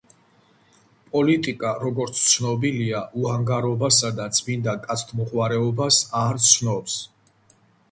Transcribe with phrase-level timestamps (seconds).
[1.15, 6.99] პოლიტიკა, როგორც ცნობილია, უანგარობასა და წმინდა კაცთმოყვარეობას არ ცნობს